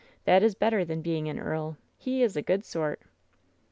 That 0.25 0.41
is 0.41 0.55
better 0.55 0.83
than 0.83 1.03
being 1.03 1.29
an 1.29 1.37
earl. 1.37 1.77
He 1.99 2.23
is 2.23 2.35
a 2.35 2.41
good 2.41 2.65
sort." 2.65 3.03